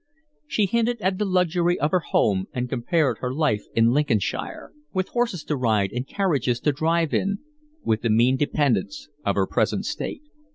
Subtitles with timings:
[0.47, 5.09] She hinted at the luxury of her home and compared her life in Lincolnshire, with
[5.09, 7.37] horses to ride and carriages to drive in,
[7.83, 10.23] with the mean dependence of her present state.